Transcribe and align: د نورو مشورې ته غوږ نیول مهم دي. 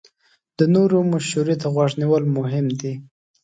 د 0.57 0.59
نورو 0.75 0.97
مشورې 1.11 1.55
ته 1.61 1.67
غوږ 1.73 1.91
نیول 2.01 2.23
مهم 2.37 2.67
دي. 2.79 2.93